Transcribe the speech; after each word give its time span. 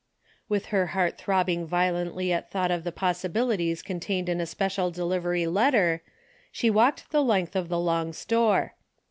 With 0.49 0.65
her 0.73 0.87
heart 0.97 1.19
throbbing 1.19 1.67
violently 1.67 2.33
at 2.33 2.49
thought 2.49 2.71
of 2.71 2.83
the 2.83 2.91
possibilities 2.91 3.83
contained 3.83 4.29
in 4.29 4.41
a 4.41 4.47
special 4.47 4.89
delivery 4.89 5.45
letter, 5.45 6.01
she 6.51 6.71
walked 6.71 7.11
the 7.11 7.21
length 7.23 7.55
of 7.55 7.69
the 7.69 7.79
long 7.79 8.11
store. 8.11 8.73